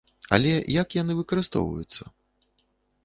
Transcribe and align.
Але 0.37 0.53
як 0.81 0.95
яны 1.01 1.13
выкарыстоўваюцца? 1.19 2.03